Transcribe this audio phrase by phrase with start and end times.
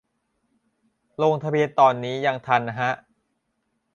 [1.21, 2.91] ลงทะเบียนตอนนี้ยังทันฮะ